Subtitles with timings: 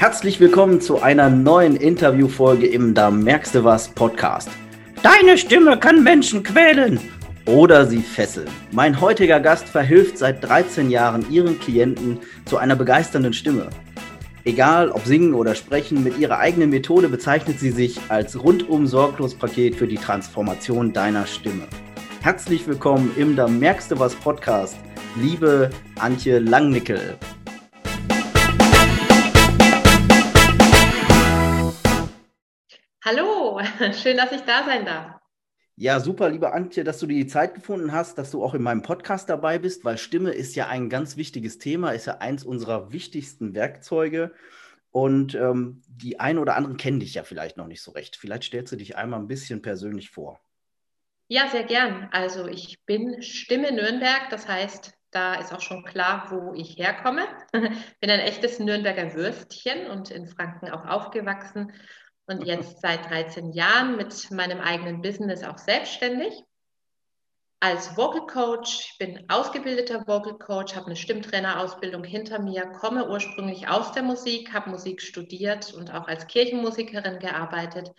[0.00, 4.48] Herzlich willkommen zu einer neuen Interviewfolge im Da merkst du was Podcast.
[5.02, 6.98] Deine Stimme kann Menschen quälen
[7.44, 8.48] oder sie fesseln.
[8.72, 13.68] Mein heutiger Gast verhilft seit 13 Jahren ihren Klienten zu einer begeisternden Stimme.
[14.44, 19.34] Egal ob singen oder sprechen, mit ihrer eigenen Methode bezeichnet sie sich als rundum sorglos
[19.34, 21.66] Paket für die Transformation deiner Stimme.
[22.22, 24.78] Herzlich willkommen im Da merkst du was Podcast,
[25.20, 27.18] liebe Antje Langnickel.
[33.10, 33.60] Hallo,
[33.92, 35.16] schön, dass ich da sein darf.
[35.74, 38.82] Ja, super, liebe Antje, dass du die Zeit gefunden hast, dass du auch in meinem
[38.82, 42.92] Podcast dabei bist, weil Stimme ist ja ein ganz wichtiges Thema, ist ja eins unserer
[42.92, 44.32] wichtigsten Werkzeuge.
[44.92, 48.14] Und ähm, die einen oder anderen kennen dich ja vielleicht noch nicht so recht.
[48.14, 50.38] Vielleicht stellst du dich einmal ein bisschen persönlich vor.
[51.26, 52.08] Ja, sehr gern.
[52.12, 57.26] Also ich bin Stimme Nürnberg, das heißt, da ist auch schon klar, wo ich herkomme.
[57.52, 61.72] bin ein echtes Nürnberger Würstchen und in Franken auch aufgewachsen
[62.30, 66.32] und jetzt seit 13 Jahren mit meinem eigenen Business auch selbstständig.
[67.62, 73.92] Als Vocal Coach, bin ausgebildeter Vocal Coach, habe eine Stimmtrainerausbildung hinter mir, komme ursprünglich aus
[73.92, 77.90] der Musik, habe Musik studiert und auch als Kirchenmusikerin gearbeitet,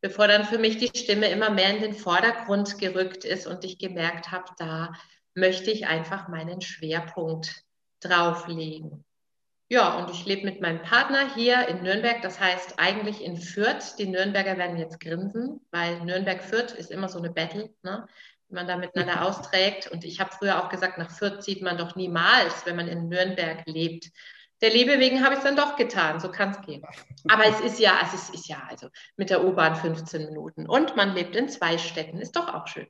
[0.00, 3.78] bevor dann für mich die Stimme immer mehr in den Vordergrund gerückt ist und ich
[3.78, 4.92] gemerkt habe, da
[5.34, 7.64] möchte ich einfach meinen Schwerpunkt
[8.00, 9.04] drauflegen.
[9.70, 13.96] Ja, und ich lebe mit meinem Partner hier in Nürnberg, das heißt eigentlich in Fürth.
[13.98, 18.06] Die Nürnberger werden jetzt grinsen, weil Nürnberg-Fürth ist immer so eine Battle, ne?
[18.48, 19.88] wenn man da miteinander austrägt.
[19.88, 23.08] Und ich habe früher auch gesagt, nach Fürth zieht man doch niemals, wenn man in
[23.08, 24.10] Nürnberg lebt.
[24.62, 26.82] Der Liebe wegen habe ich es dann doch getan, so kann es gehen.
[27.28, 30.66] Aber es ist ja, es ist, ist ja also mit der U-Bahn 15 Minuten.
[30.66, 32.88] Und man lebt in zwei Städten, ist doch auch schön.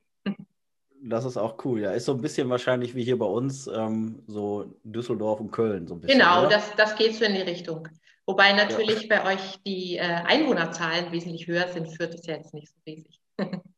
[1.03, 1.93] Das ist auch cool, ja.
[1.93, 5.95] Ist so ein bisschen wahrscheinlich wie hier bei uns, ähm, so Düsseldorf und Köln so
[5.95, 6.19] ein bisschen.
[6.19, 7.89] Genau, das, das geht so in die Richtung.
[8.27, 9.23] Wobei natürlich ja.
[9.23, 13.21] bei euch die äh, Einwohnerzahlen wesentlich höher sind, führt es ja jetzt nicht so riesig.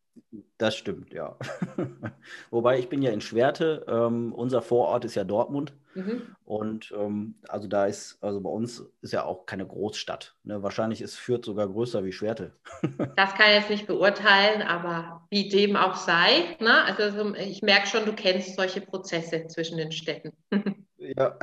[0.60, 1.38] Das stimmt, ja.
[2.50, 5.72] Wobei ich bin ja in Schwerte, ähm, unser Vorort ist ja Dortmund.
[5.94, 6.36] Mhm.
[6.44, 10.36] Und ähm, also da ist, also bei uns ist ja auch keine Großstadt.
[10.44, 10.62] Ne?
[10.62, 12.52] Wahrscheinlich ist Fürth sogar größer wie Schwerte.
[13.16, 16.58] das kann ich jetzt nicht beurteilen, aber wie dem auch sei.
[16.60, 16.84] Ne?
[16.84, 20.32] Also ich merke schon, du kennst solche Prozesse zwischen den Städten.
[20.98, 21.38] ja.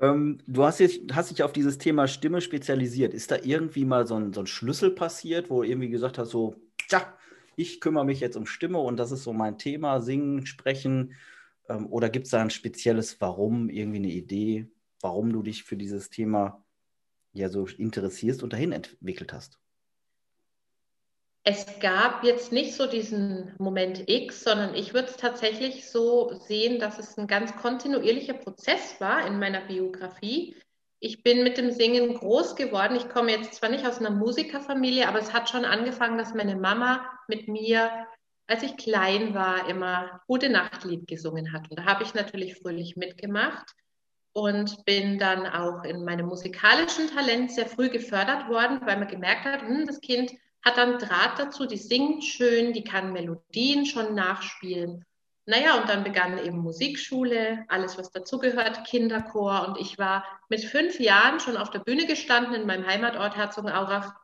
[0.00, 3.14] Ähm, du hast, jetzt, hast dich auf dieses Thema Stimme spezialisiert.
[3.14, 6.30] Ist da irgendwie mal so ein, so ein Schlüssel passiert, wo du irgendwie gesagt hast,
[6.30, 6.56] so,
[6.88, 7.16] tja,
[7.56, 11.14] ich kümmere mich jetzt um Stimme und das ist so mein Thema, singen, sprechen?
[11.68, 15.76] Ähm, oder gibt es da ein spezielles Warum, irgendwie eine Idee, warum du dich für
[15.76, 16.64] dieses Thema
[17.32, 19.58] ja so interessierst und dahin entwickelt hast?
[21.46, 26.80] Es gab jetzt nicht so diesen Moment X, sondern ich würde es tatsächlich so sehen,
[26.80, 30.56] dass es ein ganz kontinuierlicher Prozess war in meiner Biografie.
[31.06, 32.96] Ich bin mit dem Singen groß geworden.
[32.96, 36.56] Ich komme jetzt zwar nicht aus einer Musikerfamilie, aber es hat schon angefangen, dass meine
[36.56, 38.06] Mama mit mir,
[38.46, 41.68] als ich klein war, immer Gute Nachtlied gesungen hat.
[41.68, 43.74] Und da habe ich natürlich fröhlich mitgemacht
[44.32, 49.44] und bin dann auch in meinem musikalischen Talent sehr früh gefördert worden, weil man gemerkt
[49.44, 50.32] hat, hm, das Kind
[50.64, 55.04] hat dann Draht dazu, die singt schön, die kann Melodien schon nachspielen.
[55.46, 59.68] Naja, und dann begann eben Musikschule, alles, was dazugehört, Kinderchor.
[59.68, 64.14] Und ich war mit fünf Jahren schon auf der Bühne gestanden in meinem Heimatort Herzogenaurach,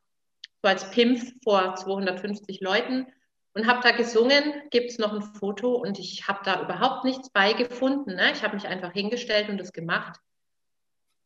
[0.63, 3.07] so als Pimpf vor 250 Leuten
[3.53, 4.63] und habe da gesungen.
[4.71, 5.75] Gibt es noch ein Foto?
[5.75, 8.17] Und ich habe da überhaupt nichts beigefunden.
[8.17, 8.33] Ne?
[8.33, 10.19] Ich habe mich einfach hingestellt und das gemacht.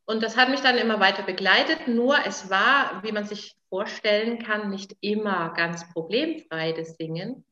[0.07, 1.89] Und das hat mich dann immer weiter begleitet.
[1.89, 7.45] Nur es war, wie man sich vorstellen kann, nicht immer ganz problemfrei, das Singen.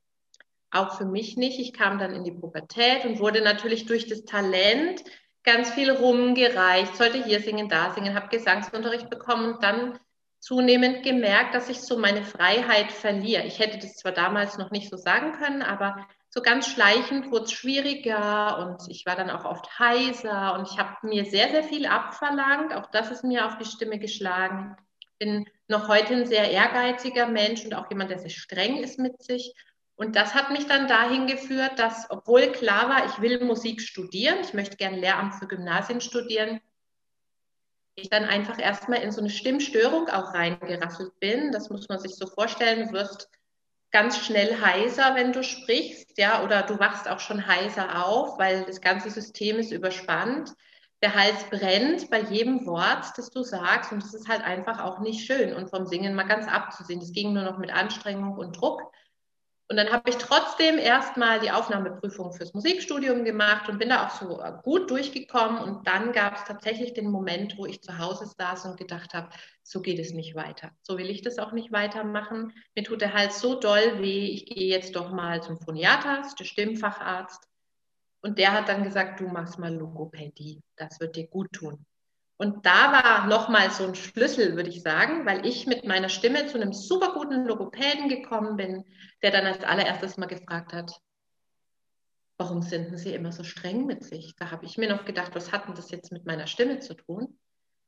[0.73, 1.61] Auch für mich nicht.
[1.61, 5.05] Ich kam dann in die Pubertät und wurde natürlich durch das Talent
[5.45, 9.99] ganz viel rumgereicht, sollte hier singen, da singen, habe Gesangsunterricht bekommen und dann
[10.39, 13.45] zunehmend gemerkt, dass ich so meine Freiheit verliere.
[13.45, 17.45] Ich hätte das zwar damals noch nicht so sagen können, aber so ganz schleichend wurde
[17.45, 21.63] es schwieriger und ich war dann auch oft heiser und ich habe mir sehr, sehr
[21.63, 22.75] viel abverlangt.
[22.75, 24.77] Auch das ist mir auf die Stimme geschlagen.
[25.19, 29.23] Bin noch heute ein sehr ehrgeiziger Mensch und auch jemand, der sehr streng ist mit
[29.23, 29.55] sich.
[30.03, 34.39] Und das hat mich dann dahin geführt, dass, obwohl klar war, ich will Musik studieren,
[34.43, 36.61] ich möchte gerne Lehramt für Gymnasien studieren,
[37.95, 41.53] ich dann einfach erstmal in so eine Stimmstörung auch reingerasselt bin.
[41.53, 42.89] Das muss man sich so vorstellen.
[42.89, 43.31] Du wirst
[43.93, 48.65] ganz schnell heiser, wenn du sprichst, ja, oder du wachst auch schon heiser auf, weil
[48.65, 50.53] das ganze System ist überspannt.
[51.01, 54.99] Der Hals brennt bei jedem Wort, das du sagst, und das ist halt einfach auch
[54.99, 56.99] nicht schön und vom Singen mal ganz abzusehen.
[56.99, 58.83] Das ging nur noch mit Anstrengung und Druck.
[59.69, 64.11] Und dann habe ich trotzdem erstmal die Aufnahmeprüfung fürs Musikstudium gemacht und bin da auch
[64.11, 65.63] so äh, gut durchgekommen.
[65.63, 69.31] Und dann gab es tatsächlich den Moment, wo ich zu Hause saß und gedacht habe,
[69.63, 70.73] so geht es nicht weiter.
[70.83, 72.53] So will ich das auch nicht weitermachen.
[72.75, 74.27] Mir tut der Hals so doll weh.
[74.27, 77.49] Ich gehe jetzt doch mal zum Phoniatas, der Stimmfacharzt.
[78.21, 80.61] Und der hat dann gesagt, du machst mal Logopädie.
[80.77, 81.85] Das wird dir gut tun.
[82.43, 86.49] Und da war nochmal so ein Schlüssel, würde ich sagen, weil ich mit meiner Stimme
[86.49, 88.85] zu einem super guten Logopäden gekommen bin,
[89.23, 91.01] der dann als allererstes mal gefragt hat,
[92.39, 94.35] warum sind Sie immer so streng mit sich?
[94.35, 96.95] Da habe ich mir noch gedacht, was hat denn das jetzt mit meiner Stimme zu
[96.95, 97.39] tun?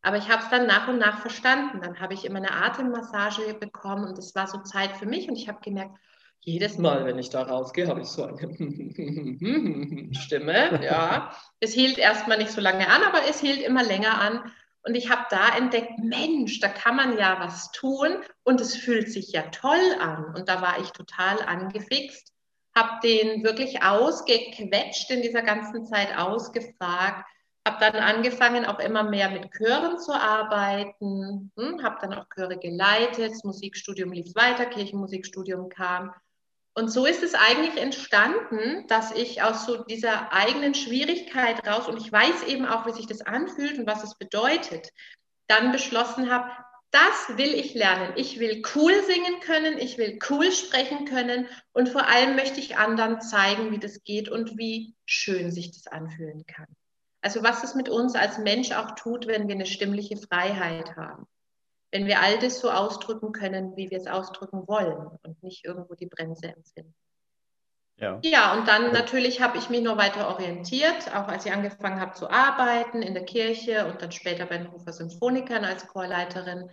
[0.02, 1.80] Aber ich habe es dann nach und nach verstanden.
[1.80, 5.34] Dann habe ich immer eine Atemmassage bekommen und es war so Zeit für mich und
[5.34, 5.98] ich habe gemerkt,
[6.44, 8.36] jedes Mal, wenn ich da rausgehe, habe ich so eine
[10.14, 10.84] Stimme.
[10.84, 14.52] Ja, es hielt erstmal nicht so lange an, aber es hielt immer länger an.
[14.82, 19.10] Und ich habe da entdeckt, Mensch, da kann man ja was tun und es fühlt
[19.10, 20.34] sich ja toll an.
[20.34, 22.30] Und da war ich total angefixt,
[22.76, 27.24] habe den wirklich ausgequetscht in dieser ganzen Zeit ausgefragt,
[27.66, 32.58] habe dann angefangen, auch immer mehr mit Chören zu arbeiten, hm, habe dann auch Chöre
[32.58, 36.12] geleitet, das Musikstudium lief weiter, Kirchenmusikstudium kam
[36.74, 41.98] und so ist es eigentlich entstanden, dass ich aus so dieser eigenen Schwierigkeit raus, und
[41.98, 44.90] ich weiß eben auch, wie sich das anfühlt und was es bedeutet,
[45.46, 46.50] dann beschlossen habe,
[46.90, 48.12] das will ich lernen.
[48.16, 52.76] Ich will cool singen können, ich will cool sprechen können und vor allem möchte ich
[52.76, 56.66] anderen zeigen, wie das geht und wie schön sich das anfühlen kann.
[57.20, 61.26] Also was es mit uns als Mensch auch tut, wenn wir eine stimmliche Freiheit haben
[61.94, 65.94] wenn wir all das so ausdrücken können, wie wir es ausdrücken wollen und nicht irgendwo
[65.94, 66.92] die Bremse empfinden.
[67.96, 68.18] Ja.
[68.24, 72.12] ja, und dann natürlich habe ich mich noch weiter orientiert, auch als ich angefangen habe
[72.14, 76.68] zu arbeiten in der Kirche und dann später bei den Hofer Symphonikern als Chorleiterin,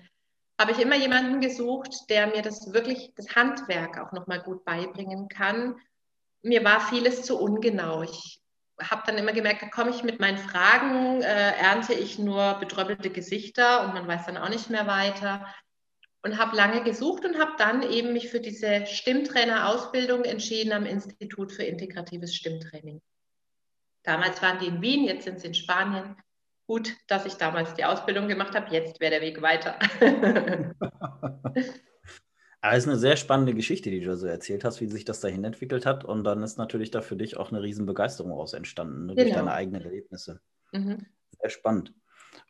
[0.60, 5.28] habe ich immer jemanden gesucht, der mir das wirklich, das Handwerk auch nochmal gut beibringen
[5.28, 5.76] kann.
[6.42, 8.02] Mir war vieles zu ungenau.
[8.02, 8.41] Ich
[8.90, 13.10] habe dann immer gemerkt, da komme ich mit meinen Fragen, äh, ernte ich nur betröppelte
[13.10, 15.46] Gesichter und man weiß dann auch nicht mehr weiter.
[16.24, 21.52] Und habe lange gesucht und habe dann eben mich für diese Stimmtrainerausbildung entschieden am Institut
[21.52, 23.02] für integratives Stimmtraining.
[24.04, 26.16] Damals waren die in Wien, jetzt sind sie in Spanien.
[26.68, 29.80] Gut, dass ich damals die Ausbildung gemacht habe, jetzt wäre der Weg weiter.
[32.62, 35.20] Aber es ist eine sehr spannende Geschichte, die du so erzählt hast, wie sich das
[35.20, 36.06] dahin entwickelt hat.
[36.06, 39.24] Und dann ist natürlich da für dich auch eine riesen Begeisterung raus entstanden, ne, genau.
[39.24, 40.42] durch deine eigenen Erlebnisse.
[40.72, 41.08] Mhm.
[41.40, 41.94] Sehr spannend.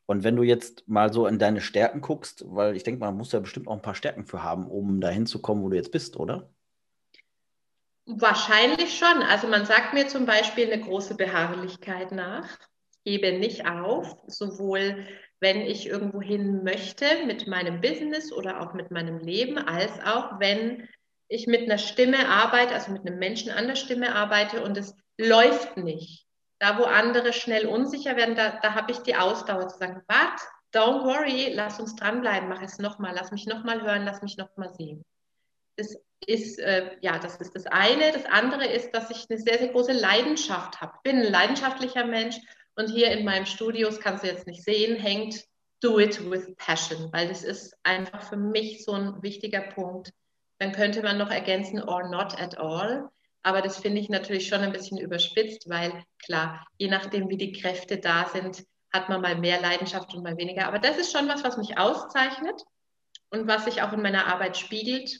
[0.06, 3.32] Und wenn du jetzt mal so in deine Stärken guckst, weil ich denke, man muss
[3.32, 5.94] ja bestimmt auch ein paar Stärken für haben, um dahin zu kommen, wo du jetzt
[5.94, 6.50] bist, oder?
[8.06, 9.24] Wahrscheinlich schon.
[9.24, 12.50] Also man sagt mir zum Beispiel eine große Beharrlichkeit nach.
[13.04, 15.08] Ich gebe nicht auf, sowohl
[15.42, 20.40] wenn ich irgendwo hin möchte mit meinem Business oder auch mit meinem Leben, als auch
[20.40, 20.88] wenn
[21.28, 24.96] ich mit einer Stimme arbeite, also mit einem Menschen an der Stimme arbeite und es
[25.18, 26.28] läuft nicht.
[26.60, 30.42] Da, wo andere schnell unsicher werden, da, da habe ich die Ausdauer zu sagen, what?
[30.74, 34.72] Don't worry, lass uns dranbleiben, mach es nochmal, lass mich nochmal hören, lass mich nochmal
[34.76, 35.04] sehen.
[35.76, 35.98] Das
[36.28, 38.12] ist, äh, ja, das ist das eine.
[38.12, 40.94] Das andere ist, dass ich eine sehr, sehr große Leidenschaft habe.
[41.04, 42.38] Bin ein leidenschaftlicher Mensch
[42.76, 45.44] und hier in meinem Studio, das kannst du jetzt nicht sehen, hängt
[45.82, 50.14] Do it with passion, weil das ist einfach für mich so ein wichtiger Punkt.
[50.60, 53.10] Dann könnte man noch ergänzen or not at all.
[53.42, 57.52] Aber das finde ich natürlich schon ein bisschen überspitzt, weil klar, je nachdem, wie die
[57.52, 58.64] Kräfte da sind,
[58.94, 60.68] hat man mal mehr Leidenschaft und mal weniger.
[60.68, 62.62] Aber das ist schon was, was mich auszeichnet
[63.32, 65.20] und was sich auch in meiner Arbeit spiegelt.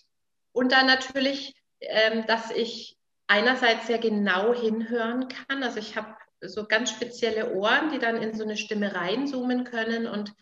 [0.52, 5.64] Und dann natürlich, ähm, dass ich einerseits sehr genau hinhören kann.
[5.64, 10.08] Also ich habe so ganz spezielle Ohren, die dann in so eine Stimme reinzoomen können
[10.08, 10.34] und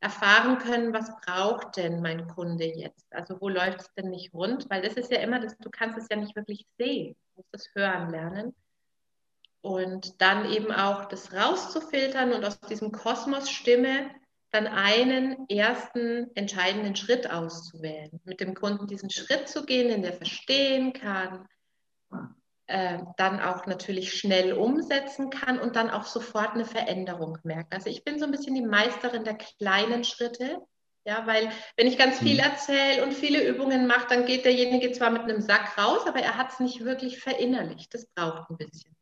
[0.00, 3.12] erfahren können, was braucht denn mein Kunde jetzt?
[3.12, 4.70] Also wo läuft es denn nicht rund?
[4.70, 7.54] Weil das ist ja immer, das, du kannst es ja nicht wirklich sehen, du musst
[7.54, 8.54] es hören lernen.
[9.60, 14.08] Und dann eben auch das rauszufiltern und aus diesem Kosmos Stimme
[14.50, 18.20] dann einen ersten entscheidenden Schritt auszuwählen.
[18.24, 21.46] Mit dem Kunden diesen Schritt zu gehen, den der verstehen kann,
[22.68, 27.72] äh, dann auch natürlich schnell umsetzen kann und dann auch sofort eine Veränderung merkt.
[27.72, 30.58] Also ich bin so ein bisschen die Meisterin der kleinen Schritte.
[31.04, 32.40] Ja, weil wenn ich ganz viel mhm.
[32.40, 36.36] erzähle und viele Übungen mache, dann geht derjenige zwar mit einem Sack raus, aber er
[36.36, 37.94] hat es nicht wirklich verinnerlicht.
[37.94, 38.94] Das braucht ein bisschen.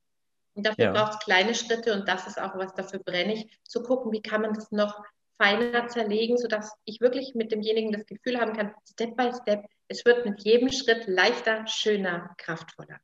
[0.55, 0.93] Und dafür ja.
[0.93, 4.23] braucht es kleine Schritte und das ist auch was, dafür brenne ich, zu gucken, wie
[4.23, 5.03] kann man das noch
[5.39, 10.05] feiner zerlegen, sodass ich wirklich mit demjenigen das Gefühl haben kann, Step by Step, es
[10.05, 13.01] wird mit jedem Schritt leichter, schöner, kraftvoller.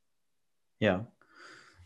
[0.82, 1.06] Ja.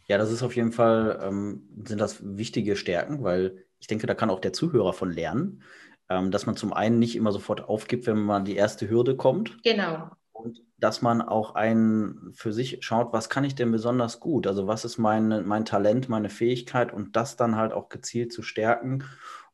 [0.08, 4.14] Ja, das ist auf jeden Fall, ähm, sind das wichtige Stärken, weil ich denke, da
[4.14, 5.62] kann auch der Zuhörer von lernen,
[6.08, 9.62] ähm, dass man zum einen nicht immer sofort aufgibt, wenn man die erste Hürde kommt.
[9.64, 10.10] Genau.
[10.32, 14.46] Und dass man auch ein für sich schaut, was kann ich denn besonders gut?
[14.46, 18.42] Also was ist mein, mein Talent, meine Fähigkeit und das dann halt auch gezielt zu
[18.42, 19.04] stärken.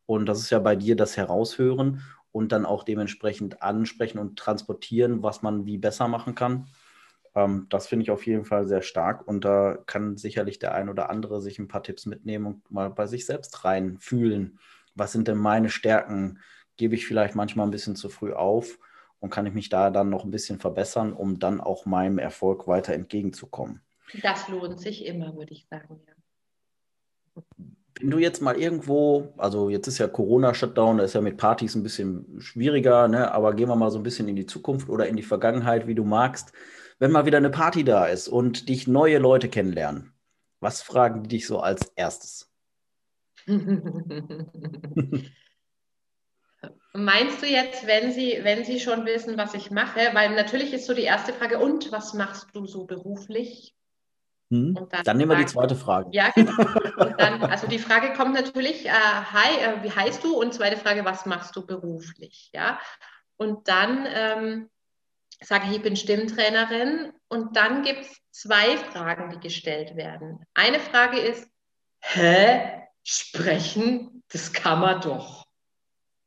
[0.06, 5.22] Und das ist ja bei dir das Heraushören und dann auch dementsprechend ansprechen und transportieren,
[5.22, 6.68] was man wie besser machen kann.
[7.34, 10.88] Ähm, das finde ich auf jeden Fall sehr stark und da kann sicherlich der ein
[10.88, 14.58] oder andere sich ein paar Tipps mitnehmen und mal bei sich selbst reinfühlen.
[14.94, 16.40] Was sind denn meine Stärken?
[16.76, 18.78] Gebe ich vielleicht manchmal ein bisschen zu früh auf
[19.20, 22.66] und kann ich mich da dann noch ein bisschen verbessern, um dann auch meinem Erfolg
[22.66, 23.80] weiter entgegenzukommen?
[24.22, 26.12] Das lohnt sich immer, würde ich sagen, ja.
[28.00, 31.76] Wenn du jetzt mal irgendwo, also jetzt ist ja Corona-Shutdown, da ist ja mit Partys
[31.76, 33.32] ein bisschen schwieriger, ne?
[33.32, 35.94] aber gehen wir mal so ein bisschen in die Zukunft oder in die Vergangenheit, wie
[35.94, 36.52] du magst
[37.02, 40.12] wenn mal wieder eine Party da ist und dich neue Leute kennenlernen,
[40.60, 42.48] was fragen die dich so als erstes?
[46.94, 49.98] Meinst du jetzt, wenn sie, wenn sie schon wissen, was ich mache?
[50.12, 53.74] Weil natürlich ist so die erste Frage, und was machst du so beruflich?
[54.52, 54.74] Hm.
[54.88, 56.08] Dann, dann, nehmen wir die zweite Frage.
[56.12, 56.52] Ja, genau.
[57.18, 60.40] Dann, also die Frage kommt natürlich, äh, hi, äh, wie heißt du?
[60.40, 62.50] Und zweite Frage, was machst du beruflich?
[62.52, 62.78] Ja.
[63.38, 64.70] Und dann ähm,
[65.42, 70.44] sage ich, ich bin Stimmtrainerin und dann gibt es zwei Fragen, die gestellt werden.
[70.54, 71.48] Eine Frage ist,
[72.00, 75.46] hä, sprechen, das kann man doch.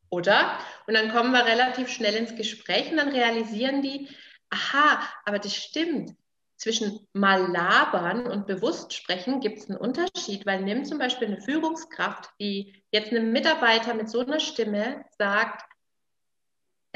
[0.10, 0.58] Oder?
[0.88, 4.10] Und dann kommen wir relativ schnell ins Gespräch und dann realisieren die,
[4.50, 6.14] aha, aber das stimmt.
[6.58, 11.42] Zwischen mal labern und bewusst sprechen gibt es einen Unterschied, weil nimm zum Beispiel eine
[11.42, 15.66] Führungskraft, die jetzt einem Mitarbeiter mit so einer Stimme sagt,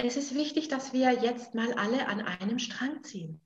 [0.05, 3.41] es ist wichtig, dass wir jetzt mal alle an einem Strang ziehen.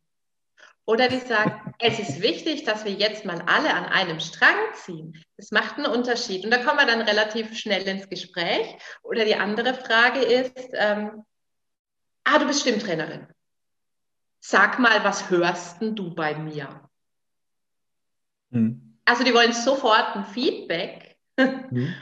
[0.85, 5.23] Oder die sagt, es ist wichtig, dass wir jetzt mal alle an einem Strang ziehen.
[5.37, 6.43] Das macht einen Unterschied.
[6.43, 8.75] Und da kommen wir dann relativ schnell ins Gespräch.
[9.01, 11.23] Oder die andere Frage ist, ähm,
[12.25, 13.27] ah, du bist Stimmtrainerin.
[14.41, 16.89] Sag mal, was hörst denn du bei mir?
[18.51, 18.99] Hm.
[19.05, 21.17] Also die wollen sofort ein Feedback.
[21.39, 21.95] Hm.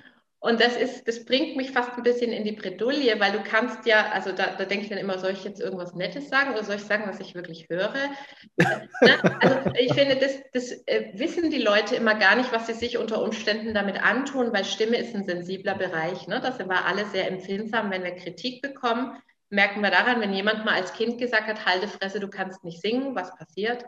[0.43, 3.85] Und das ist, das bringt mich fast ein bisschen in die Bredouille, weil du kannst
[3.85, 6.63] ja, also da, da denke ich dann immer, soll ich jetzt irgendwas Nettes sagen oder
[6.63, 7.93] soll ich sagen, was ich wirklich höre?
[8.57, 9.39] ne?
[9.39, 12.97] Also ich finde, das, das äh, wissen die Leute immer gar nicht, was sie sich
[12.97, 16.25] unter Umständen damit antun, weil Stimme ist ein sensibler Bereich.
[16.25, 16.41] Ne?
[16.41, 19.21] Da sind wir alle sehr empfindsam, wenn wir Kritik bekommen.
[19.49, 22.81] Merken wir daran, wenn jemand mal als Kind gesagt hat, halte Fresse, du kannst nicht
[22.81, 23.85] singen, was passiert?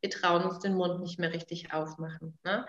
[0.00, 2.38] Wir trauen uns den Mund nicht mehr richtig aufmachen.
[2.44, 2.64] Ne?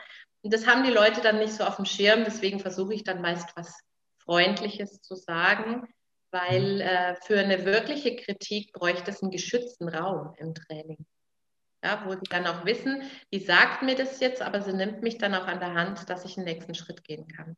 [0.47, 3.21] Und das haben die Leute dann nicht so auf dem Schirm, deswegen versuche ich dann
[3.21, 3.81] meist was
[4.19, 5.85] Freundliches zu sagen,
[6.31, 6.79] weil mhm.
[6.79, 11.05] äh, für eine wirkliche Kritik bräuchte es einen geschützten Raum im Training.
[11.83, 13.01] Ja, wo sie dann auch wissen,
[13.33, 16.23] die sagt mir das jetzt, aber sie nimmt mich dann auch an der Hand, dass
[16.23, 17.57] ich den nächsten Schritt gehen kann.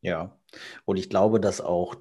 [0.00, 0.36] Ja,
[0.84, 1.94] und ich glaube, dass auch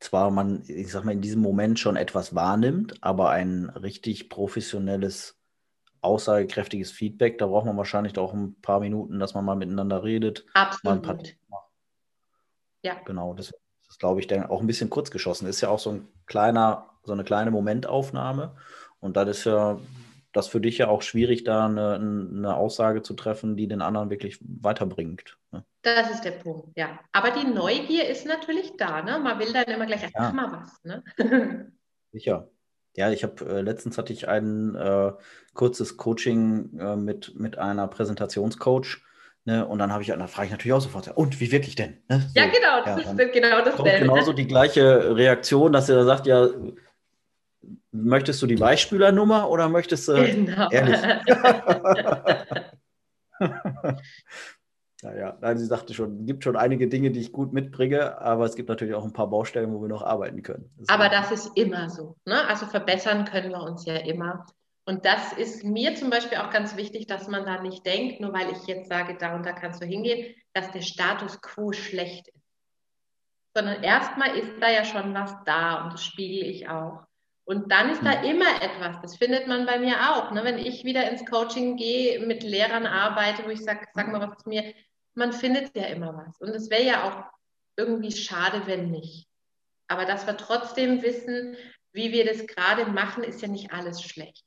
[0.00, 5.37] zwar man, ich sag mal, in diesem Moment schon etwas wahrnimmt, aber ein richtig professionelles
[6.00, 7.38] aussagekräftiges Feedback.
[7.38, 10.46] Da braucht man wahrscheinlich auch ein paar Minuten, dass man mal miteinander redet.
[10.54, 11.36] Absolut.
[12.82, 12.94] Ja.
[13.04, 13.52] Genau, das
[13.88, 15.46] ist, glaube ich, auch ein bisschen kurz geschossen.
[15.46, 18.56] Ist ja auch so ein kleiner, so eine kleine Momentaufnahme.
[19.00, 19.78] Und dann ist ja
[20.32, 24.10] das für dich ja auch schwierig, da eine, eine Aussage zu treffen, die den anderen
[24.10, 25.38] wirklich weiterbringt.
[25.50, 25.64] Ne?
[25.82, 26.98] Das ist der Punkt, ja.
[27.12, 29.18] Aber die Neugier ist natürlich da, ne?
[29.18, 30.32] Man will dann immer gleich, ja.
[30.32, 31.02] mal was, ne?
[32.12, 32.48] Sicher.
[32.94, 35.12] Ja, ich habe äh, letztens hatte ich ein äh,
[35.54, 39.02] kurzes Coaching äh, mit, mit einer Präsentationscoach.
[39.44, 42.02] Ne, und dann habe ich, dann frage ich natürlich auch sofort, und wie wirklich denn?
[42.08, 42.20] Ne?
[42.20, 46.04] So, ja, genau, das ja, ist genau das kommt Genauso die gleiche Reaktion, dass er
[46.04, 46.48] sagt, ja,
[47.90, 50.68] möchtest du die Weichspülernummer oder möchtest du genau.
[50.70, 51.00] ehrlich?
[55.02, 58.44] Naja, nein, sie sagte schon, es gibt schon einige Dinge, die ich gut mitbringe, aber
[58.44, 60.70] es gibt natürlich auch ein paar Baustellen, wo wir noch arbeiten können.
[60.76, 62.16] Das aber das ist immer so.
[62.24, 62.46] Ne?
[62.48, 64.44] Also verbessern können wir uns ja immer.
[64.86, 68.32] Und das ist mir zum Beispiel auch ganz wichtig, dass man da nicht denkt, nur
[68.32, 72.26] weil ich jetzt sage, da und da kannst du hingehen, dass der Status quo schlecht
[72.28, 72.42] ist.
[73.54, 77.02] Sondern erstmal ist da ja schon was da und das spiegel ich auch.
[77.44, 78.30] Und dann ist da hm.
[78.30, 80.32] immer etwas, das findet man bei mir auch.
[80.32, 80.42] Ne?
[80.42, 84.42] Wenn ich wieder ins Coaching gehe, mit Lehrern arbeite, wo ich sage, sag mal was
[84.42, 84.74] zu mir,
[85.18, 86.40] man findet ja immer was.
[86.40, 87.24] Und es wäre ja auch
[87.76, 89.26] irgendwie schade, wenn nicht.
[89.88, 91.56] Aber dass wir trotzdem wissen,
[91.92, 94.44] wie wir das gerade machen, ist ja nicht alles schlecht.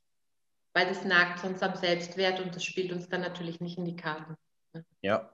[0.74, 3.96] Weil das nagt sonst am Selbstwert und das spielt uns dann natürlich nicht in die
[3.96, 4.36] Karten.
[5.02, 5.34] Ja.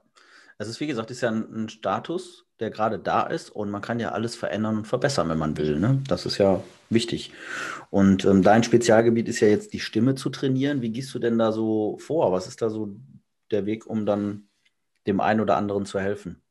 [0.60, 3.80] Es ist, wie gesagt, ist ja ein, ein, Status, der gerade da ist und man
[3.80, 5.78] kann ja alles verändern und verbessern, wenn man will.
[5.78, 6.02] Ne?
[6.08, 7.32] Das ist ja wichtig.
[7.90, 10.82] Und ähm, dein Spezialgebiet ist ja jetzt die Stimme zu trainieren.
[10.82, 12.32] Wie gehst du denn da so vor?
[12.32, 12.96] Was ist da so
[13.52, 14.47] der Weg, um dann
[15.08, 16.42] dem einen oder anderen zu helfen?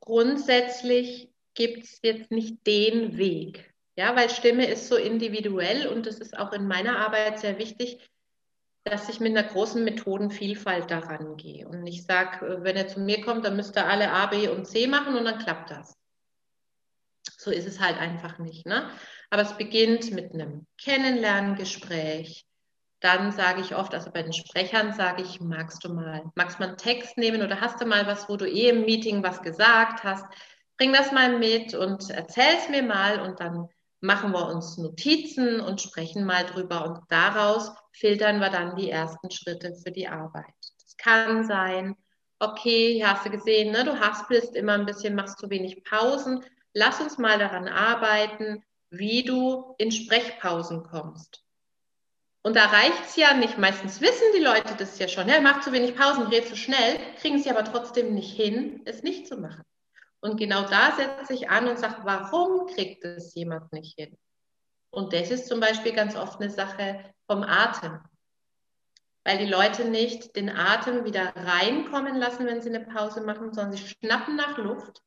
[0.00, 3.72] Grundsätzlich gibt es jetzt nicht den Weg.
[3.96, 7.98] Ja, weil Stimme ist so individuell und es ist auch in meiner Arbeit sehr wichtig,
[8.84, 13.00] dass ich mit einer großen Methodenvielfalt daran gehe und nicht sage, äh, wenn er zu
[13.00, 15.96] mir kommt, dann müsst ihr alle A, B und C machen und dann klappt das.
[17.36, 18.66] So ist es halt einfach nicht.
[18.66, 18.88] Ne?
[19.30, 22.46] Aber es beginnt mit einem Kennenlerngespräch.
[23.06, 26.62] Dann sage ich oft, also bei den Sprechern sage ich, magst du mal, magst du
[26.64, 29.42] mal einen Text nehmen oder hast du mal was, wo du eh im Meeting was
[29.42, 30.24] gesagt hast?
[30.76, 33.68] Bring das mal mit und erzähl es mir mal und dann
[34.00, 39.30] machen wir uns Notizen und sprechen mal drüber und daraus filtern wir dann die ersten
[39.30, 40.44] Schritte für die Arbeit.
[40.82, 41.94] Das kann sein,
[42.40, 46.44] okay, hast du gesehen, ne, du haspelst immer ein bisschen, machst zu wenig Pausen.
[46.74, 51.45] Lass uns mal daran arbeiten, wie du in Sprechpausen kommst.
[52.46, 53.58] Und da reicht es ja nicht.
[53.58, 55.28] Meistens wissen die Leute das ja schon.
[55.28, 59.02] Ja, mach zu wenig Pausen, red zu schnell, kriegen sie aber trotzdem nicht hin, es
[59.02, 59.64] nicht zu machen.
[60.20, 64.16] Und genau da setze ich an und sage, warum kriegt es jemand nicht hin?
[64.90, 67.98] Und das ist zum Beispiel ganz oft eine Sache vom Atem.
[69.24, 73.72] Weil die Leute nicht den Atem wieder reinkommen lassen, wenn sie eine Pause machen, sondern
[73.72, 75.02] sie schnappen nach Luft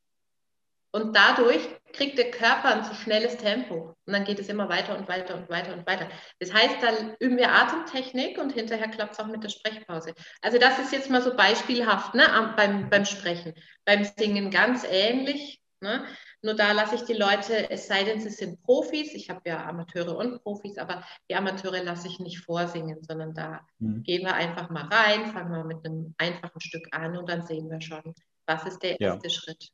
[0.91, 1.61] und dadurch
[1.93, 3.95] kriegt der Körper ein zu schnelles Tempo.
[4.05, 6.07] Und dann geht es immer weiter und weiter und weiter und weiter.
[6.39, 10.13] Das heißt, da üben wir Atemtechnik und hinterher klappt es auch mit der Sprechpause.
[10.41, 13.53] Also das ist jetzt mal so beispielhaft ne, beim, beim Sprechen.
[13.85, 15.61] Beim Singen ganz ähnlich.
[15.81, 16.05] Ne?
[16.41, 19.65] Nur da lasse ich die Leute, es sei denn, sie sind Profis, ich habe ja
[19.65, 24.03] Amateure und Profis, aber die Amateure lasse ich nicht vorsingen, sondern da mhm.
[24.03, 27.69] gehen wir einfach mal rein, fangen wir mit einem einfachen Stück an und dann sehen
[27.69, 28.13] wir schon,
[28.45, 29.33] was ist der erste ja.
[29.33, 29.69] Schritt.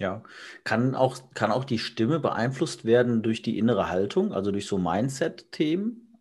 [0.00, 0.22] Ja,
[0.64, 4.78] kann auch, kann auch die Stimme beeinflusst werden durch die innere Haltung, also durch so
[4.78, 6.18] Mindset-Themen?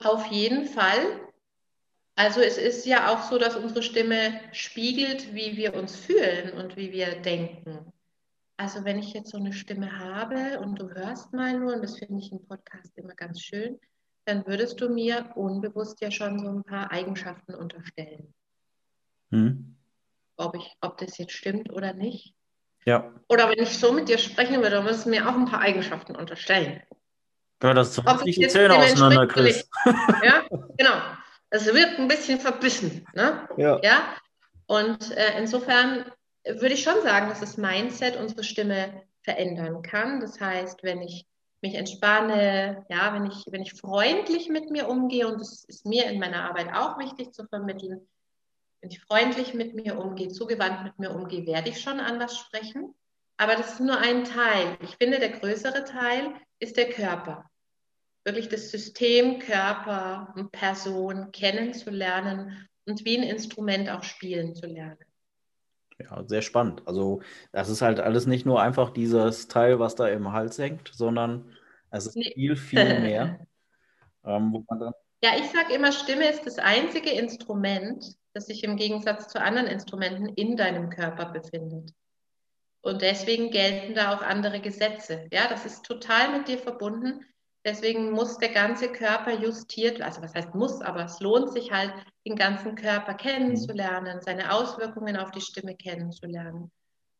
[0.00, 1.20] Auf jeden Fall.
[2.16, 6.76] Also es ist ja auch so, dass unsere Stimme spiegelt, wie wir uns fühlen und
[6.76, 7.92] wie wir denken.
[8.56, 11.98] Also wenn ich jetzt so eine Stimme habe und du hörst mal nur, und das
[11.98, 13.78] finde ich im Podcast immer ganz schön,
[14.24, 18.34] dann würdest du mir unbewusst ja schon so ein paar Eigenschaften unterstellen.
[19.30, 19.76] Hm.
[20.36, 22.34] Ob, ich, ob das jetzt stimmt oder nicht.
[22.84, 23.12] Ja.
[23.28, 26.16] Oder wenn ich so mit dir sprechen würde, dann müssen mir auch ein paar Eigenschaften
[26.16, 26.82] unterstellen.
[27.62, 29.68] Ja, dass du nicht die Zähne auseinander kriegst.
[30.22, 30.44] ja,
[30.78, 30.94] genau.
[31.50, 33.06] Es wirkt ein bisschen verbissen.
[33.14, 33.48] Ne?
[33.56, 33.80] Ja.
[33.82, 34.14] ja?
[34.66, 36.04] Und äh, insofern
[36.44, 40.20] würde ich schon sagen, dass das Mindset unsere Stimme verändern kann.
[40.20, 41.26] Das heißt, wenn ich
[41.60, 46.06] mich entspanne, ja, wenn ich, wenn ich freundlich mit mir umgehe, und das ist mir
[46.06, 48.06] in meiner Arbeit auch wichtig zu vermitteln,
[48.80, 52.94] wenn ich freundlich mit mir umgehe, zugewandt mit mir umgehe, werde ich schon anders sprechen.
[53.36, 54.76] Aber das ist nur ein Teil.
[54.82, 57.48] Ich finde, der größere Teil ist der Körper.
[58.24, 64.98] Wirklich das System Körper und Person kennenzulernen und wie ein Instrument auch spielen zu lernen.
[65.98, 66.82] Ja, sehr spannend.
[66.86, 70.90] Also das ist halt alles nicht nur einfach dieses Teil, was da im Hals hängt,
[70.92, 71.56] sondern
[71.90, 72.32] es ist nee.
[72.34, 73.46] viel, viel mehr.
[74.24, 74.64] ähm,
[75.22, 78.04] ja, ich sage immer, Stimme ist das einzige Instrument,
[78.34, 81.92] das sich im Gegensatz zu anderen Instrumenten in deinem Körper befindet.
[82.82, 85.26] Und deswegen gelten da auch andere Gesetze.
[85.32, 87.24] Ja, das ist total mit dir verbunden.
[87.64, 91.92] Deswegen muss der ganze Körper justiert, also was heißt muss, aber es lohnt sich halt,
[92.24, 96.70] den ganzen Körper kennenzulernen, seine Auswirkungen auf die Stimme kennenzulernen.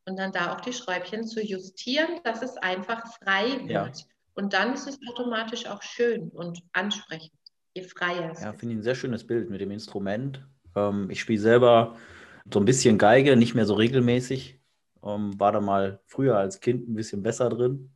[0.06, 3.70] Und dann da auch die Schräubchen zu justieren, dass es einfach frei wird.
[3.70, 3.92] Ja.
[4.34, 7.37] Und dann ist es automatisch auch schön und ansprechend,
[7.78, 10.46] je freier Ja, finde ich ein sehr schönes Bild mit dem Instrument
[10.78, 11.96] ähm, ich spiele selber
[12.52, 14.58] so ein bisschen Geige, nicht mehr so regelmäßig.
[15.04, 17.92] Ähm, war da mal früher als Kind ein bisschen besser drin.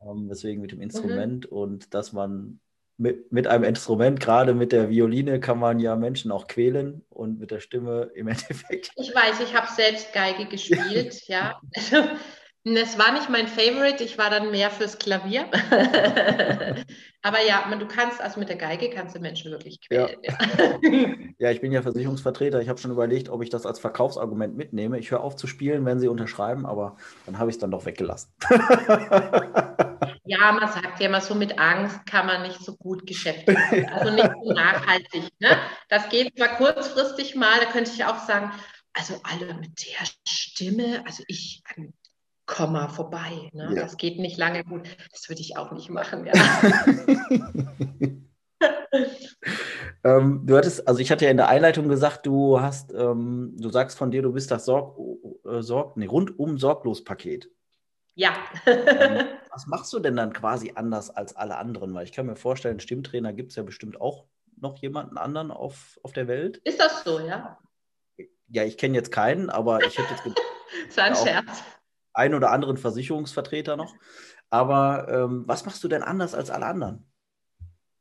[0.00, 0.84] Ähm, deswegen mit dem mhm.
[0.84, 1.56] Instrument mhm.
[1.56, 2.60] und dass man
[2.96, 7.40] mit, mit einem Instrument, gerade mit der Violine, kann man ja Menschen auch quälen und
[7.40, 8.90] mit der Stimme im Endeffekt.
[8.96, 11.60] Ich weiß, ich habe selbst Geige gespielt, ja.
[12.66, 15.50] Es war nicht mein Favorite, ich war dann mehr fürs Klavier.
[17.22, 20.16] Aber ja, man, du kannst, also mit der Geige kannst du Menschen wirklich quälen.
[20.22, 21.18] Ja, ja.
[21.38, 22.62] ja ich bin ja Versicherungsvertreter.
[22.62, 24.98] Ich habe schon überlegt, ob ich das als Verkaufsargument mitnehme.
[24.98, 26.96] Ich höre auf zu spielen, wenn sie unterschreiben, aber
[27.26, 28.32] dann habe ich es dann doch weggelassen.
[30.24, 33.86] ja, man sagt ja immer so, mit Angst kann man nicht so gut Geschäfte machen.
[33.94, 35.28] Also nicht so nachhaltig.
[35.38, 35.58] Ne?
[35.90, 38.52] Das geht zwar kurzfristig mal, da könnte ich auch sagen,
[38.94, 41.62] also alle mit der Stimme, also ich
[42.46, 43.50] Komma vorbei.
[43.52, 43.72] Ne?
[43.74, 43.82] Ja.
[43.82, 44.88] Das geht nicht lange gut.
[45.10, 46.26] Das würde ich auch nicht machen.
[46.26, 46.32] Ja.
[50.04, 53.70] ähm, du hattest, also ich hatte ja in der Einleitung gesagt, du hast, ähm, du
[53.70, 54.98] sagst von dir, du bist das Sorg,
[55.46, 57.50] äh, Sorg, nee, rundum sorglos Paket.
[58.14, 58.34] Ja.
[58.66, 61.94] ähm, was machst du denn dann quasi anders als alle anderen?
[61.94, 64.26] Weil ich kann mir vorstellen, Stimmtrainer gibt es ja bestimmt auch
[64.60, 66.58] noch jemanden anderen auf, auf der Welt.
[66.58, 67.58] Ist das so, ja?
[68.48, 70.42] Ja, ich kenne jetzt keinen, aber ich hätte jetzt gedacht.
[70.86, 71.64] das war ein Scherz.
[72.14, 73.94] Einen oder anderen Versicherungsvertreter noch.
[74.50, 77.10] Aber ähm, was machst du denn anders als alle anderen?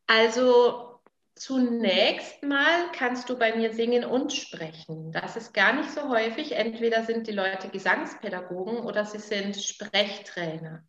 [0.08, 1.02] Also
[1.36, 5.12] zunächst mal kannst du bei mir singen und sprechen.
[5.12, 6.54] Das ist gar nicht so häufig.
[6.54, 10.84] Entweder sind die Leute Gesangspädagogen oder sie sind Sprechtrainer.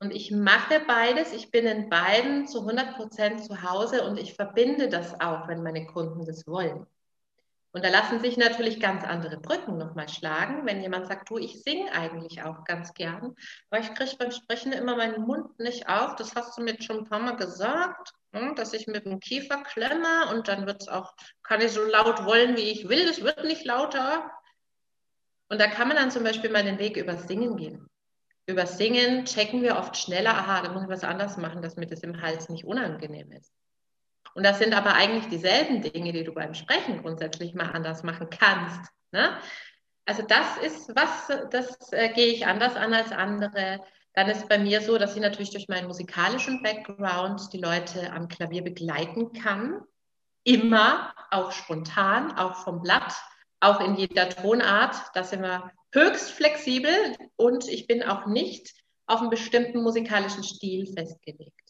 [0.00, 1.32] Und ich mache beides.
[1.32, 5.62] Ich bin in beiden zu 100 Prozent zu Hause und ich verbinde das auch, wenn
[5.62, 6.86] meine Kunden das wollen.
[7.74, 11.60] Und da lassen sich natürlich ganz andere Brücken nochmal schlagen, wenn jemand sagt, du, ich
[11.64, 13.34] singe eigentlich auch ganz gern,
[13.68, 16.14] aber ich kriege beim Sprechen immer meinen Mund nicht auf.
[16.14, 19.60] Das hast du mir schon ein paar Mal gesagt, hm, dass ich mit dem Kiefer
[19.64, 23.24] klemme und dann wird es auch, kann ich so laut wollen, wie ich will, es
[23.24, 24.30] wird nicht lauter.
[25.48, 27.88] Und da kann man dann zum Beispiel mal den Weg über Singen gehen.
[28.46, 31.86] Über Singen checken wir oft schneller, aha, da muss ich was anders machen, dass mir
[31.86, 33.52] das im Hals nicht unangenehm ist.
[34.34, 38.28] Und das sind aber eigentlich dieselben Dinge, die du beim Sprechen grundsätzlich mal anders machen
[38.30, 38.90] kannst.
[39.12, 39.36] Ne?
[40.06, 43.80] Also das ist was, das äh, gehe ich anders an als andere.
[44.12, 48.28] Dann ist bei mir so, dass ich natürlich durch meinen musikalischen Background die Leute am
[48.28, 49.80] Klavier begleiten kann.
[50.42, 53.14] Immer, auch spontan, auch vom Blatt,
[53.60, 54.96] auch in jeder Tonart.
[55.14, 56.92] Da sind wir höchst flexibel
[57.36, 58.74] und ich bin auch nicht
[59.06, 61.63] auf einen bestimmten musikalischen Stil festgelegt.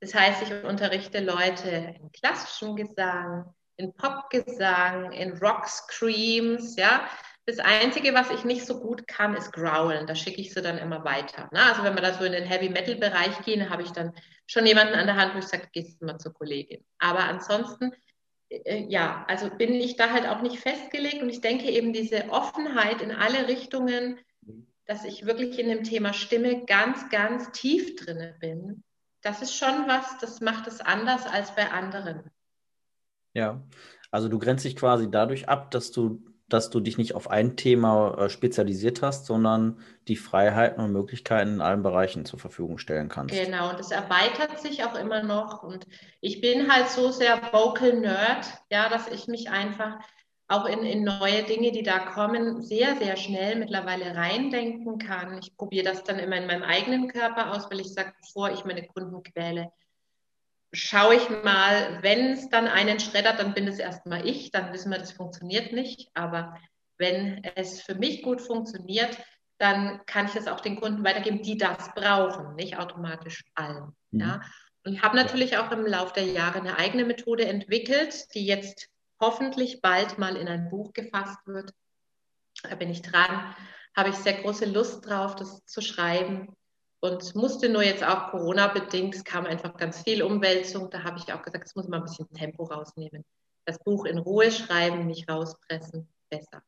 [0.00, 7.08] Das heißt, ich unterrichte Leute in klassischem Gesang, in Popgesang, in Rock Screams, ja.
[7.48, 10.08] Das Einzige, was ich nicht so gut kann, ist Growlen.
[10.08, 11.48] Da schicke ich sie dann immer weiter.
[11.52, 11.62] Ne?
[11.62, 14.12] Also wenn wir da so in den Heavy-Metal-Bereich gehen, habe ich dann
[14.48, 16.84] schon jemanden an der Hand, wo ich sage, gehst du mal zur Kollegin.
[16.98, 17.92] Aber ansonsten,
[18.48, 22.30] äh, ja, also bin ich da halt auch nicht festgelegt und ich denke eben diese
[22.30, 24.18] Offenheit in alle Richtungen,
[24.86, 28.82] dass ich wirklich in dem Thema Stimme ganz, ganz tief drinne bin,
[29.26, 32.30] das ist schon was, das macht es anders als bei anderen.
[33.34, 33.60] Ja,
[34.12, 37.56] also du grenzt dich quasi dadurch ab, dass du, dass du dich nicht auf ein
[37.56, 43.08] Thema äh, spezialisiert hast, sondern die Freiheiten und Möglichkeiten in allen Bereichen zur Verfügung stellen
[43.08, 43.34] kannst.
[43.34, 45.64] Genau, und es erweitert sich auch immer noch.
[45.64, 45.88] Und
[46.20, 49.98] ich bin halt so sehr Vocal Nerd, ja, dass ich mich einfach
[50.48, 55.38] auch in, in neue Dinge, die da kommen, sehr, sehr schnell mittlerweile reindenken kann.
[55.38, 58.64] Ich probiere das dann immer in meinem eigenen Körper aus, weil ich sage, bevor ich
[58.64, 59.72] meine Kunden quäle,
[60.72, 64.90] schaue ich mal, wenn es dann einen schreddert, dann bin es erstmal ich, dann wissen
[64.90, 66.10] wir, das funktioniert nicht.
[66.14, 66.56] Aber
[66.98, 69.18] wenn es für mich gut funktioniert,
[69.58, 73.96] dann kann ich es auch den Kunden weitergeben, die das brauchen, nicht automatisch allen.
[74.10, 74.20] Mhm.
[74.20, 74.40] Ja.
[74.84, 78.88] Und ich habe natürlich auch im Laufe der Jahre eine eigene Methode entwickelt, die jetzt
[79.20, 81.72] hoffentlich bald mal in ein Buch gefasst wird.
[82.62, 83.54] Da bin ich dran,
[83.96, 86.54] habe ich sehr große Lust drauf, das zu schreiben
[87.00, 91.32] und musste nur jetzt auch Corona-bedingt, es kam einfach ganz viel Umwälzung, da habe ich
[91.32, 93.24] auch gesagt, es muss mal ein bisschen Tempo rausnehmen.
[93.64, 96.62] Das Buch in Ruhe schreiben, nicht rauspressen, besser.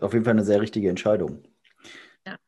[0.00, 1.42] Auf jeden Fall eine sehr richtige Entscheidung.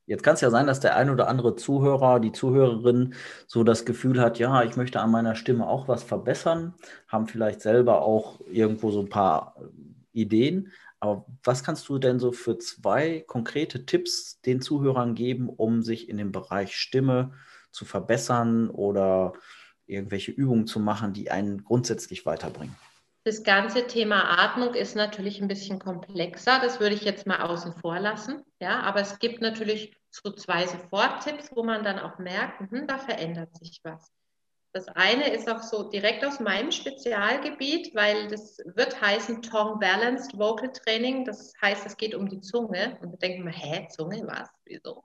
[0.07, 3.15] Jetzt kann es ja sein, dass der ein oder andere Zuhörer, die Zuhörerin
[3.47, 6.75] so das Gefühl hat, ja, ich möchte an meiner Stimme auch was verbessern,
[7.07, 10.73] haben vielleicht selber auch irgendwo so ein paar äh, Ideen.
[11.01, 16.09] Aber was kannst du denn so für zwei konkrete Tipps den Zuhörern geben, um sich
[16.09, 17.33] in dem Bereich Stimme
[17.71, 19.35] zu verbessern oder
[19.87, 22.75] irgendwelche Übungen zu machen, die einen grundsätzlich weiterbringen?
[23.29, 26.61] Das ganze Thema Atmung ist natürlich ein bisschen komplexer.
[26.63, 28.43] Das würde ich jetzt mal außen vor lassen.
[28.59, 32.97] Ja, aber es gibt natürlich so zwei Soforttipps, wo man dann auch merkt, mh, da
[32.97, 34.11] verändert sich was.
[34.73, 40.39] Das eine ist auch so direkt aus meinem Spezialgebiet, weil das wird heißen Tongue Balanced
[40.39, 41.27] Vocal Training.
[41.27, 42.97] Das heißt, es geht um die Zunge.
[43.03, 44.49] Und wir denken mal, hä, Zunge, was?
[44.65, 45.05] Wieso?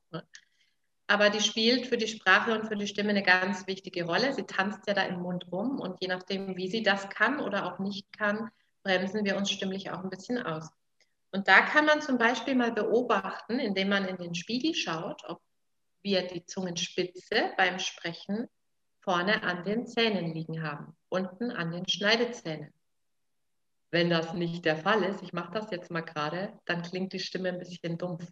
[1.07, 4.33] Aber die spielt für die Sprache und für die Stimme eine ganz wichtige Rolle.
[4.33, 7.65] Sie tanzt ja da im Mund rum und je nachdem, wie sie das kann oder
[7.65, 8.49] auch nicht kann,
[8.83, 10.69] bremsen wir uns stimmlich auch ein bisschen aus.
[11.31, 15.41] Und da kann man zum Beispiel mal beobachten, indem man in den Spiegel schaut, ob
[16.03, 18.47] wir die Zungenspitze beim Sprechen
[19.01, 22.73] vorne an den Zähnen liegen haben, unten an den Schneidezähnen.
[23.91, 27.19] Wenn das nicht der Fall ist, ich mache das jetzt mal gerade, dann klingt die
[27.19, 28.25] Stimme ein bisschen dumpf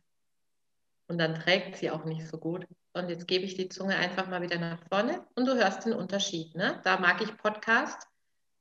[1.12, 2.66] und dann trägt sie auch nicht so gut.
[2.94, 5.92] Und jetzt gebe ich die Zunge einfach mal wieder nach vorne und du hörst den
[5.92, 6.56] Unterschied.
[6.56, 6.80] Ne?
[6.86, 8.08] Da mag ich Podcast,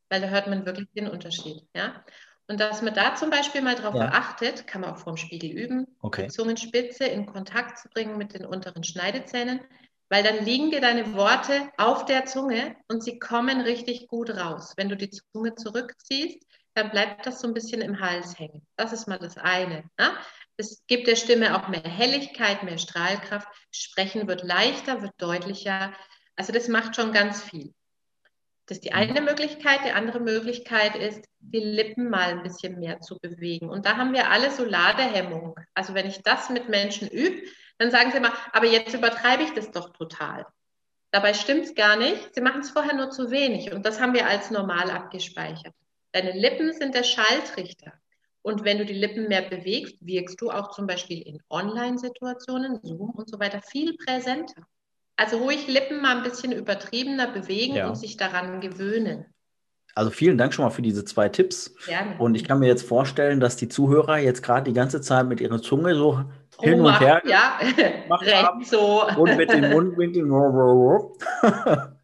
[0.09, 1.63] weil da hört man wirklich den Unterschied.
[1.77, 2.05] Ja?
[2.49, 4.09] Und dass man da zum Beispiel mal drauf ja.
[4.09, 6.25] achtet, kann man auch vorm Spiegel üben, okay.
[6.25, 9.61] die Zungenspitze in Kontakt zu bringen mit den unteren Schneidezähnen,
[10.09, 14.75] weil dann liegen dir deine Worte auf der Zunge und sie kommen richtig gut raus.
[14.77, 18.67] Wenn du die Zunge zurückziehst, dann bleibt das so ein bisschen im Hals hängen.
[18.75, 19.85] Das ist mal das eine.
[19.97, 20.11] Ne?
[20.57, 23.49] Es gibt der Stimme auch mehr Helligkeit, mehr Strahlkraft.
[23.71, 25.93] Sprechen wird leichter, wird deutlicher.
[26.37, 27.73] Also das macht schon ganz viel.
[28.67, 29.81] Das ist die eine Möglichkeit.
[29.85, 33.69] Die andere Möglichkeit ist, die Lippen mal ein bisschen mehr zu bewegen.
[33.69, 35.57] Und da haben wir alle so Ladehemmung.
[35.75, 37.43] Also wenn ich das mit Menschen übe,
[37.79, 40.47] dann sagen sie immer, aber jetzt übertreibe ich das doch total.
[41.11, 42.35] Dabei stimmt es gar nicht.
[42.35, 43.73] Sie machen es vorher nur zu wenig.
[43.73, 45.75] Und das haben wir als normal abgespeichert.
[46.13, 47.93] Deine Lippen sind der Schaltrichter.
[48.43, 53.11] Und wenn du die Lippen mehr bewegst, wirkst du auch zum Beispiel in Online-Situationen, Zoom
[53.11, 54.63] und so weiter viel präsenter.
[55.17, 57.89] Also ruhig Lippen mal ein bisschen übertriebener bewegen ja.
[57.89, 59.27] und sich daran gewöhnen.
[59.95, 61.75] Also vielen Dank schon mal für diese zwei Tipps.
[61.85, 62.17] Gerne.
[62.19, 65.41] Und ich kann mir jetzt vorstellen, dass die Zuhörer jetzt gerade die ganze Zeit mit
[65.41, 66.25] ihrer Zunge so
[66.61, 67.59] hin und her ja,
[68.21, 69.07] recht so.
[69.17, 70.31] Und mit den Mundwinkeln.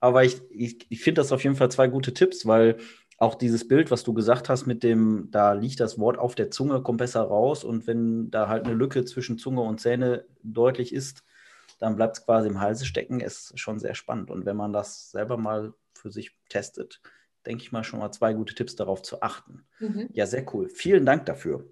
[0.00, 2.76] Aber ich, ich, ich finde das auf jeden Fall zwei gute Tipps, weil
[3.20, 6.50] auch dieses Bild, was du gesagt hast, mit dem, da liegt das Wort auf der
[6.50, 7.64] Zunge, kommt besser raus.
[7.64, 11.22] Und wenn da halt eine Lücke zwischen Zunge und Zähne deutlich ist,
[11.78, 14.30] dann bleibt es quasi im Halse stecken, ist schon sehr spannend.
[14.30, 17.02] Und wenn man das selber mal für sich testet,
[17.44, 19.66] denke ich mal schon mal zwei gute Tipps darauf zu achten.
[19.80, 20.08] Mhm.
[20.12, 20.70] Ja, sehr cool.
[20.70, 21.66] Vielen Dank dafür.